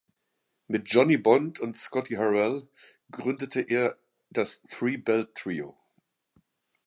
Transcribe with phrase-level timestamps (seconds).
[0.67, 2.67] Mit Johnny Bond und Scotty Harrell
[3.11, 3.95] gründete er
[4.31, 5.77] das Three Bell Trio.